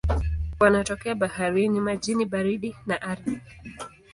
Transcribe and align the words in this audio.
Wanatokea 0.59 1.15
baharini, 1.15 1.81
majini 1.81 2.25
baridi 2.25 2.75
na 2.85 3.01
ardhini. 3.01 3.41